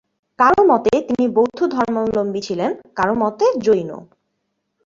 [0.39, 3.89] কারও মতে তিনি বৌদ্ধ ধর্মাবলম্বী ছিলেন, কারও মতে জৈন।